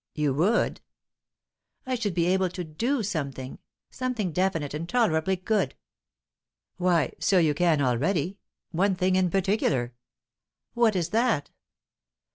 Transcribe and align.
"You 0.15 0.33
would?" 0.33 0.81
"I 1.85 1.93
should 1.93 2.15
be 2.15 2.25
able 2.25 2.49
to 2.49 2.63
do 2.63 3.03
something 3.03 3.59
something 3.91 4.31
definite 4.31 4.73
and 4.73 4.89
tolerably 4.89 5.35
good." 5.35 5.75
"Why, 6.77 7.13
so 7.19 7.37
you 7.37 7.53
can 7.53 7.81
already; 7.81 8.39
one 8.71 8.95
thing 8.95 9.15
in 9.15 9.29
particular." 9.29 9.93
"What 10.73 10.95
is 10.95 11.09
that?" 11.09 11.51